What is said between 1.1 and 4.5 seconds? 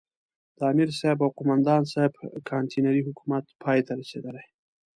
او قوماندان صاحب کانتينري حکومت پای ته رسېدلی.